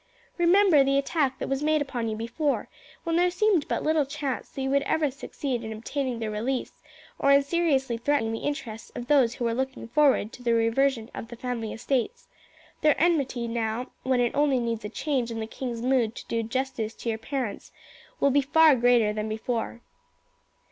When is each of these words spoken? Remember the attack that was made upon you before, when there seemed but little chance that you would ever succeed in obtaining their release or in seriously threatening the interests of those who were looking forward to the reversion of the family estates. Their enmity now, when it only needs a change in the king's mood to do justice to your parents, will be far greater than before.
Remember 0.39 0.83
the 0.83 0.97
attack 0.97 1.37
that 1.37 1.47
was 1.47 1.61
made 1.61 1.79
upon 1.79 2.07
you 2.09 2.15
before, 2.15 2.69
when 3.03 3.17
there 3.17 3.29
seemed 3.29 3.67
but 3.67 3.83
little 3.83 4.03
chance 4.07 4.49
that 4.49 4.61
you 4.63 4.71
would 4.71 4.81
ever 4.81 5.11
succeed 5.11 5.63
in 5.63 5.71
obtaining 5.71 6.17
their 6.17 6.31
release 6.31 6.81
or 7.19 7.31
in 7.31 7.43
seriously 7.43 7.97
threatening 7.99 8.31
the 8.33 8.39
interests 8.39 8.91
of 8.95 9.05
those 9.05 9.35
who 9.35 9.45
were 9.45 9.53
looking 9.53 9.87
forward 9.87 10.33
to 10.33 10.41
the 10.41 10.55
reversion 10.55 11.11
of 11.13 11.27
the 11.27 11.35
family 11.35 11.71
estates. 11.71 12.27
Their 12.81 12.99
enmity 12.99 13.47
now, 13.47 13.91
when 14.01 14.19
it 14.19 14.33
only 14.33 14.57
needs 14.57 14.83
a 14.83 14.89
change 14.89 15.29
in 15.29 15.39
the 15.39 15.45
king's 15.45 15.83
mood 15.83 16.15
to 16.15 16.27
do 16.27 16.41
justice 16.41 16.95
to 16.95 17.09
your 17.09 17.19
parents, 17.19 17.71
will 18.19 18.31
be 18.31 18.41
far 18.41 18.75
greater 18.75 19.13
than 19.13 19.29
before. 19.29 19.81